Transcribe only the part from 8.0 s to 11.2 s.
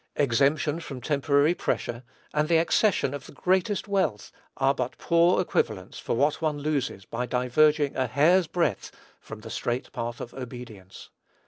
hair's breadth from the straight path of obedience.